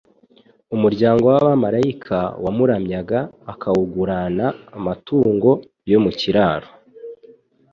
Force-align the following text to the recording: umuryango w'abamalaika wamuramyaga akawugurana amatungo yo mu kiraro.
umuryango 0.75 1.23
w'abamalaika 1.31 2.17
wamuramyaga 2.43 3.19
akawugurana 3.51 4.45
amatungo 4.77 5.49
yo 5.91 5.97
mu 6.03 6.11
kiraro. 6.19 6.69